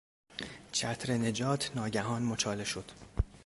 چتر 0.71 1.13
نجات 1.13 1.71
ناگهان 1.75 2.23
مچاله 2.23 2.63
شد. 2.63 2.91